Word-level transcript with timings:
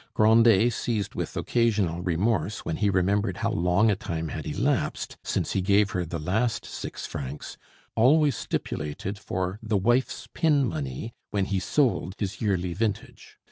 Grandet, 0.15 0.73
seized 0.73 1.13
with 1.13 1.37
occasional 1.37 2.01
remorse 2.01 2.65
when 2.65 2.77
he 2.77 2.89
remembered 2.89 3.37
how 3.37 3.51
long 3.51 3.91
a 3.91 3.95
time 3.95 4.29
had 4.29 4.47
elapsed 4.47 5.15
since 5.23 5.51
he 5.51 5.61
gave 5.61 5.91
her 5.91 6.03
the 6.05 6.17
last 6.17 6.65
six 6.65 7.05
francs, 7.05 7.55
always 7.95 8.35
stipulated 8.35 9.19
for 9.19 9.59
the 9.61 9.77
"wife's 9.77 10.27
pin 10.33 10.67
money" 10.67 11.13
when 11.29 11.45
he 11.45 11.59
sold 11.59 12.15
his 12.17 12.41
yearly 12.41 12.73
vintage. 12.73 13.37